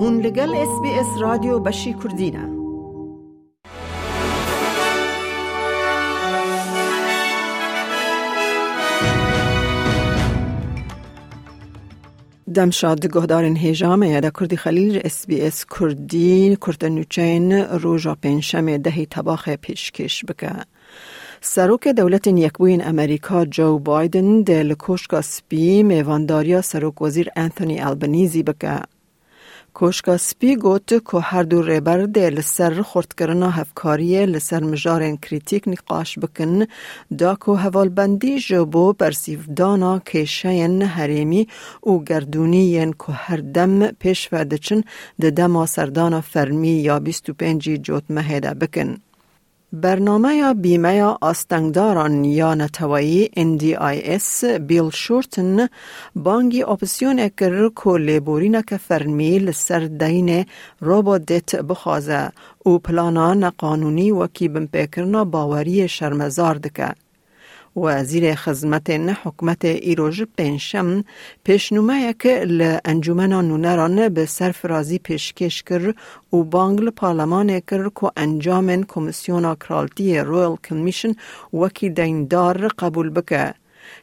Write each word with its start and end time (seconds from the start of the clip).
هون 0.00 0.20
لگل 0.20 0.54
اس 0.54 0.80
بی 0.82 0.88
اس 0.88 1.06
رادیو 1.20 1.58
بشی 1.58 1.94
کردینه 2.04 2.48
دم 12.54 12.70
شاد 12.70 13.06
گهدارن 13.06 13.56
هیجام 13.56 14.02
یادا 14.02 14.30
کردی 14.30 14.56
خلیل 14.56 15.00
اس 15.04 15.26
بی 15.26 15.40
اس 15.40 15.64
کردی 15.64 16.56
کرتنوچین 16.56 17.52
روژا 17.52 18.14
پنشم 18.14 18.76
دهی 18.76 19.06
تباخ 19.06 19.48
پیشکش 19.48 20.24
بکه. 20.24 20.52
سروک 21.40 21.88
دولت 21.88 22.26
یکبوین 22.26 22.88
امریکا 22.88 23.44
جو 23.44 23.78
بایدن 23.78 24.42
دل 24.42 24.74
کوشکا 24.74 25.20
سپی 25.22 25.82
میوانداریا 25.82 26.62
سروک 26.62 27.02
وزیر 27.02 27.28
انتونی 27.36 27.80
البنیزی 27.80 28.42
بکه. 28.42 28.97
کوشکا 29.74 30.16
سپی 30.16 30.56
گوت 30.56 30.88
که 31.10 31.18
هر 31.18 31.42
دو 31.42 31.62
ریبر 31.62 32.02
ده 32.02 32.30
لسر 32.30 32.82
خورد 32.82 33.12
هفکاری 33.42 34.26
لسر 34.26 34.64
مجارن 34.64 35.16
کریتیک 35.16 35.68
نقاش 35.68 36.18
بکن 36.18 36.66
دا 37.18 37.34
که 37.34 37.52
حوال 37.52 37.88
بندی 37.88 38.38
جبو 38.38 38.92
برسیف 38.92 39.46
دانا 39.56 39.98
کشین 39.98 40.82
حریمی 40.82 41.48
و 41.86 41.98
گردونی 41.98 42.92
که 42.92 43.12
هر 43.12 43.36
دم 43.36 43.86
پیش 43.86 44.28
فردچن 44.28 44.82
ده 45.20 45.30
دما 45.30 45.66
سردانا 45.66 46.20
فرمی 46.20 46.68
یا 46.68 46.98
25 47.00 47.68
جوت 47.68 48.04
مهده 48.10 48.54
بکن. 48.54 49.07
برنامه 49.72 50.34
یا 50.34 50.54
بیمه 50.54 50.94
یا 50.94 51.18
آستنگداران 51.20 52.24
یا 52.24 52.54
نتوایی 52.54 53.30
NDIS 53.36 54.44
بیل 54.44 54.90
شورتن 54.90 55.68
بانگی 56.16 56.62
اپسیون 56.62 57.18
اکر 57.20 57.68
کو 57.68 57.96
لیبورین 57.96 58.62
که 58.62 58.76
فرمیل 58.76 59.50
سر 59.50 59.80
دین 59.80 60.46
دیت 61.26 61.56
بخوازه 61.56 62.32
او 62.58 62.78
پلانا 62.78 63.34
نقانونی 63.34 64.10
و 64.10 64.26
کی 64.26 64.48
بمپیکرنا 64.48 65.24
باوری 65.24 65.88
شرمزار 65.88 66.54
دکه. 66.54 66.94
وزیر 67.82 68.34
خدمت 68.34 68.90
حکمت 68.90 69.64
ایروژ 69.64 70.22
پنشم 70.38 71.04
پیشنومه 71.44 72.00
یک 72.00 72.26
لانجمن 72.26 73.32
نونران 73.32 74.08
به 74.08 74.26
سرفرازی 74.26 74.98
پیشکش 74.98 75.62
کر 75.62 75.94
و 76.32 76.36
بانگل 76.42 76.90
پارلمان 76.90 77.60
کر 77.60 77.88
که 77.88 78.10
انجام 78.16 78.82
کمیسیون 78.82 79.54
کرالتی 79.54 80.18
رویل 80.18 80.56
کمیشن 80.68 81.12
وکی 81.52 81.90
دیندار 81.90 82.68
قبول 82.68 83.10
بکه. 83.10 83.54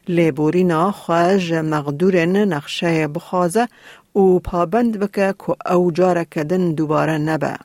لیبورینا 0.08 0.92
خواج 0.92 1.52
مقدورن 1.52 2.36
نقشه 2.36 3.08
بخوازه 3.08 3.68
و 4.16 4.38
پابند 4.38 4.98
بکه 4.98 5.34
که 5.46 5.72
او 5.72 5.92
جاره 5.92 6.24
کدن 6.24 6.72
دوباره 6.72 7.18
نبه. 7.18 7.56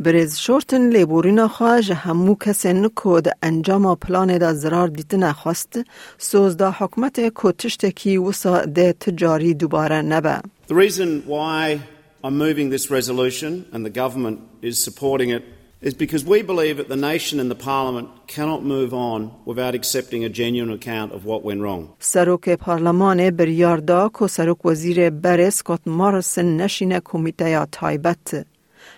بریز 0.00 0.38
شورتن 0.38 0.88
لیبورینا 0.88 1.48
خواج 1.48 1.92
همو 1.92 2.34
کسین 2.34 2.88
کود 2.88 3.28
انجام 3.42 3.94
پلان 3.94 4.38
دا 4.38 4.52
زرار 4.54 4.88
دیت 4.88 5.14
نخواست 5.14 5.80
سوز 6.18 6.56
دا 6.56 6.70
حکمت 6.70 7.20
کود 7.34 7.66
کی 7.96 8.16
وسا 8.16 8.64
ده 8.64 8.92
تجاری 8.92 9.54
دوباره 9.54 10.02
نبه. 10.02 10.40
The 10.68 10.74
reason 10.74 11.22
why 11.26 11.80
I'm 12.24 12.36
moving 12.36 12.70
this 12.70 12.90
resolution 12.90 13.64
and 13.72 13.86
the 13.86 13.90
government 14.02 14.40
is 14.62 14.84
supporting 14.84 15.30
it 15.30 15.42
is 15.80 15.94
because 15.94 16.24
we 16.24 16.42
believe 16.42 16.76
that 16.76 16.88
the 16.88 17.02
nation 17.12 17.40
and 17.40 17.50
the 17.50 17.62
parliament 17.70 18.08
cannot 18.26 18.62
move 18.62 18.92
on 18.92 19.30
without 19.46 19.74
accepting 19.74 20.24
a 20.24 20.28
genuine 20.28 20.72
account 20.78 21.12
of 21.12 21.24
what 21.24 21.42
went 21.42 21.60
wrong. 21.62 21.88
سروک 22.00 22.48
پارلمان 22.48 23.30
بریاردا 23.30 24.08
کو 24.08 24.28
سروک 24.28 24.66
وزیر 24.66 25.10
برس 25.10 25.62
کت 25.62 25.88
مارسن 25.88 26.56
نشینه 26.56 27.00
کمیته 27.00 27.66
تایبت 27.72 28.46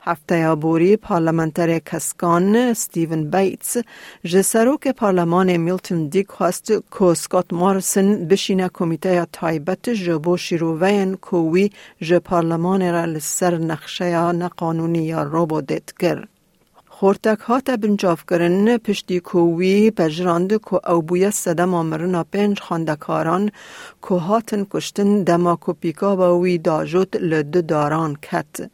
هفته 0.03 0.55
بوری 0.55 0.97
پارلمانتر 0.97 1.79
کسکان 1.79 2.75
ستیون 2.75 3.31
بیتس 3.31 3.77
جسروک 4.25 4.89
پارلمان 4.89 5.57
میلتون 5.57 6.07
دیک 6.09 6.29
خواست 6.31 6.67
که 6.99 7.15
سکات 7.15 7.53
مارسن 7.53 8.29
بشینه 8.29 8.69
کمیته 8.75 9.27
تایبت 9.33 9.91
جبو 9.91 10.37
شیروین 10.37 11.15
کووی 11.15 11.71
ج 12.03 12.15
پارلمان 12.15 12.93
را 12.93 13.05
لسر 13.05 13.59
نقشه 13.59 14.33
نقانونی 14.33 15.05
یا 15.05 15.23
روبو 15.23 15.61
دیت 15.61 15.93
گر. 15.99 16.25
خورتک 16.99 17.39
هات 17.39 17.71
بنجاف 17.71 18.23
کرن 18.31 18.77
پشتی 18.77 19.21
کووی 19.21 19.91
پجراند 19.91 20.53
که 20.67 20.91
او 20.91 21.03
بوی 21.03 21.31
سدم 21.31 21.75
آمرنا 21.75 22.25
پنج 22.25 22.61
خاندکاران 22.61 23.51
که 24.09 24.15
هاتن 24.15 24.67
کشتن 24.71 25.23
دما 25.23 25.57
کوپیکا 25.57 26.17
باوی 26.17 26.59
داجوت 26.59 27.17
لد 27.17 27.67
داران 27.67 28.17
کت. 28.23 28.71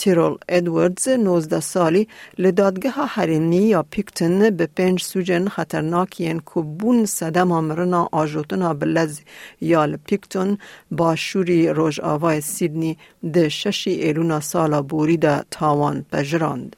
تیرول 0.00 0.38
ادواردز 0.48 1.08
19 1.08 1.60
سالی 1.60 2.08
لدادگاه 2.38 2.94
حریمی 2.94 3.56
یا 3.56 3.82
پیکتن 3.82 4.50
به 4.50 4.66
پنج 4.66 5.02
سوجن 5.02 5.48
خطرناکین 5.48 6.38
که 6.38 6.60
بون 6.60 7.04
سدم 7.04 7.52
امرنا 7.52 8.08
آجوتنا 8.12 8.74
بلز 8.74 9.20
یا 9.60 9.98
پیکتون 10.06 10.58
با 10.90 11.16
شوری 11.16 11.68
روژ 11.68 12.00
آوای 12.00 12.40
سیدنی 12.40 12.98
ده 13.32 13.48
ششی 13.48 13.90
ایلونا 13.90 14.40
سالا 14.40 14.82
بوری 14.82 15.16
ده 15.16 15.44
تاوان 15.50 16.06
بجراند. 16.12 16.76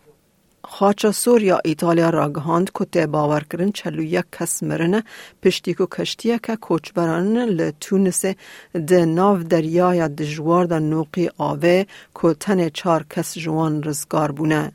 خاچا 0.65 1.12
سوریا 1.12 1.61
ایتالیا 1.65 2.11
را 2.11 2.31
گهاند 2.31 2.71
که 2.93 3.06
باور 3.06 3.45
کرن 3.50 3.71
چلو 3.73 4.03
یک 4.03 4.25
کس 4.33 4.62
مرنه 4.62 5.05
پشتی 5.43 5.75
که 5.75 5.87
کشتیه 5.87 6.39
که 6.39 6.56
کوچبران 6.56 7.39
لتونس 7.39 8.25
ده 8.87 9.05
ناو 9.05 9.43
دریای 9.43 10.09
دجوار 10.09 10.65
ده 10.65 10.78
نوقی 10.78 11.31
آوه 11.39 11.84
که 12.23 12.34
تن 12.41 12.69
چار 12.69 13.06
کس 13.11 13.39
جوان 13.39 13.83
رزگار 13.83 14.33
بونه. 14.33 14.73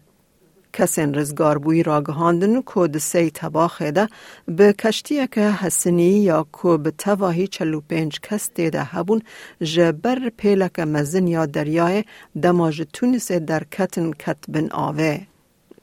کسین 0.73 1.15
رزگار 1.15 1.57
بوی 1.57 1.83
را 1.83 2.01
گهاندن 2.01 2.61
که 2.61 2.87
ده 2.87 2.99
سی 2.99 3.29
تباخه 3.29 3.91
ده 3.91 4.07
به 4.47 4.73
کشتیه 4.73 5.27
که 5.27 5.41
حسنی 5.41 6.19
یا 6.29 6.45
که 6.61 6.77
به 6.77 6.91
تواهی 6.91 7.47
چلو 7.47 7.81
پنج 7.81 8.19
کس 8.19 8.49
دیده 8.55 8.83
هبون 8.83 9.21
جبر 9.61 10.29
پیلک 10.37 10.79
مزن 10.79 11.27
یا 11.27 11.45
دریای 11.45 12.03
دماج 12.43 12.83
تونس 12.93 13.31
در 13.31 13.63
کتن 13.63 14.11
کت 14.11 14.37
بن 14.47 14.71
آوه. 14.71 15.36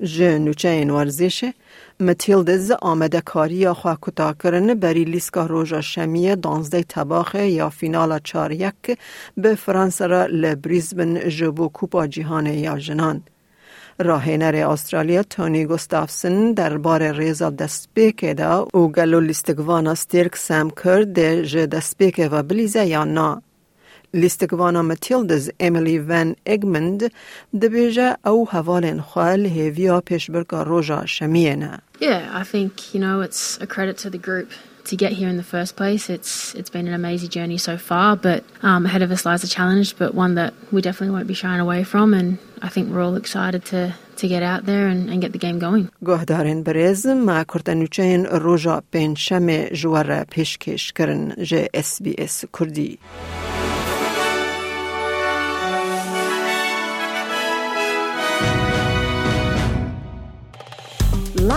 جه 0.04 0.38
نوچه 0.38 0.68
این 0.68 0.90
ورزشه 0.90 1.54
متیلدز 2.00 2.70
آمده 2.70 3.20
کاری 3.20 3.72
خواه 3.72 3.98
کتا 4.02 4.32
کرن 4.32 4.74
بری 4.74 5.04
لیسکا 5.04 5.46
روژا 5.46 5.80
شمیه 5.80 6.36
دانزده 6.36 6.82
تباخه 6.82 7.46
یا 7.46 7.70
فینال 7.70 8.18
چار 8.24 8.52
یک 8.52 8.98
به 9.36 9.54
فرانس 9.54 10.02
را 10.02 10.26
لبریزبن 10.26 11.28
جبو 11.28 11.68
کوپا 11.68 12.06
جیهان 12.06 12.46
یا 12.46 12.78
جنان. 12.78 13.22
راهنر 13.98 14.56
استرالیا 14.56 15.22
تونی 15.22 15.66
گستافسن 15.66 16.52
در 16.52 16.78
بار 16.78 17.12
ریزا 17.12 17.50
دا 18.36 18.68
او 18.74 18.92
گلو 18.92 19.20
لیستگوانا 19.20 19.94
ستیرک 19.94 20.36
سم 20.36 20.70
کرد 20.70 21.12
ده 21.12 21.42
جه 21.42 21.66
دستپیک 21.66 22.28
و 22.32 22.42
بلیزه 22.42 22.86
یا 22.86 23.04
نا. 23.04 23.42
لیستگوانا 24.13 24.81
متیلدز 24.81 25.49
امیلی 25.59 25.99
ون 25.99 26.35
اگمند 26.45 27.11
دبیجه 27.61 28.17
او 28.25 28.49
حوالن 28.49 29.01
خوال 29.01 29.45
هیویا 29.45 30.01
پیشبرگا 30.01 30.63
روژا 30.63 31.05
شمیه 31.05 31.49
Yeah, 31.99 32.29
I 32.41 32.43
think, 32.43 32.93
you 32.93 32.99
know, 33.01 33.19
it's 33.19 33.59
a 33.59 33.67
credit 33.67 33.97
to 34.03 34.09
the 34.09 34.17
group 34.17 34.49
to 34.89 34.95
get 34.95 35.11
here 35.11 35.29
in 35.29 35.37
the 35.37 35.43
first 35.43 35.75
place. 35.75 36.09
It's 36.09 36.53
it's 36.55 36.69
been 36.69 36.87
an 36.87 36.93
amazing 36.93 37.29
journey 37.29 37.57
so 37.57 37.77
far, 37.77 38.15
but 38.15 38.43
um, 38.63 38.85
ahead 38.85 39.01
of 39.01 39.11
us 39.11 39.25
lies 39.25 39.43
a 39.43 39.47
challenge, 39.47 39.97
but 39.97 40.13
one 40.13 40.35
that 40.35 40.53
we 40.71 40.81
definitely 40.81 41.13
won't 41.15 41.27
be 41.27 41.33
shying 41.33 41.59
away 41.59 41.83
from. 41.83 42.13
And 42.13 42.37
I 42.61 42.69
think 42.69 42.83
we're 42.89 43.03
all 43.07 43.15
excited 43.15 43.65
to 43.65 43.81
to 44.21 44.27
get 44.27 44.43
out 44.43 44.65
there 44.65 44.87
and, 44.87 45.09
and 45.09 45.21
get 45.21 45.31
the 45.31 45.39
game 45.39 45.59
going. 45.59 45.89
گهدارن 46.05 46.63
برز 46.63 47.07
ما 47.07 47.43
کرتنوچین 47.43 48.25
روژا 48.25 48.81
پین 48.91 49.15
شم 49.15 49.65
جوار 49.65 50.23
پیشکش 50.23 50.93
کرن 50.93 51.43
جه 51.43 51.67
اس 51.73 52.01
بی 52.01 52.15
اس 52.17 52.45
کردی. 52.59 52.99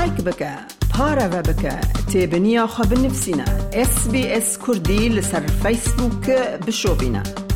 لایک 0.08 0.22
بکە. 0.28 0.54
پارەوە 0.94 1.42
بکە. 1.50 1.76
تێبنییا 2.12 2.66
خە 2.74 2.84
بنفسینە. 2.92 3.48
SسBS 3.92 4.50
کوردی 4.64 5.04
لەسەر 5.16 5.44
فیسبووک 5.62 6.26
بشۆبینە. 6.66 7.47